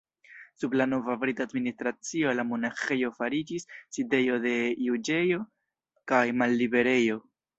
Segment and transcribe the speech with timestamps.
[0.61, 3.67] Sub la nova brita administracio la monaĥejo fariĝis
[3.97, 4.55] sidejo de
[4.87, 5.41] juĝejo
[6.13, 7.23] kaj malliberejo.